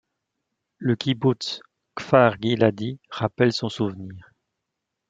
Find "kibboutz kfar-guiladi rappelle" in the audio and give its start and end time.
0.95-3.53